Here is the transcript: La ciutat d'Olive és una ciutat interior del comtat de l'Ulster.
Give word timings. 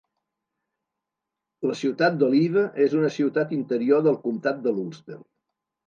La 1.71 1.77
ciutat 1.83 2.19
d'Olive 2.23 2.65
és 2.89 2.99
una 3.03 3.13
ciutat 3.21 3.57
interior 3.61 4.05
del 4.11 4.21
comtat 4.29 4.67
de 4.69 4.79
l'Ulster. 4.81 5.25